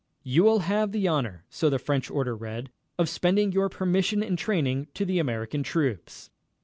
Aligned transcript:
"You 0.23 0.43
will 0.43 0.61
have 0.61 0.91
the 0.93 1.07
honor," 1.07 1.45
so 1.51 1.69
the 1.69 1.77
French 1.77 2.09
order 2.09 2.35
read, 2.35 2.71
"of 2.97 3.07
spending 3.07 3.51
your 3.51 3.69
permission 3.69 4.23
in 4.23 4.35
training 4.35 4.87
the 4.95 5.19
American 5.19 5.61
troops." 5.61 6.31